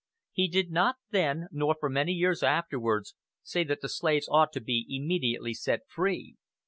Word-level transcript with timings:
He 0.31 0.47
did 0.47 0.71
not 0.71 0.95
then, 1.11 1.47
nor 1.51 1.75
for 1.79 1.87
many 1.87 2.11
years 2.11 2.41
afterward, 2.41 3.05
say 3.43 3.63
that 3.65 3.81
the 3.81 3.87
slaves 3.89 4.27
ought 4.31 4.51
to 4.53 4.59
be 4.59 4.83
immediately 4.89 5.53
set 5.53 5.81
free. 5.87 6.37